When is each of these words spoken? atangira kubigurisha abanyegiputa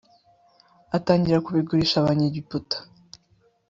atangira 0.97 1.43
kubigurisha 1.45 1.95
abanyegiputa 1.99 2.75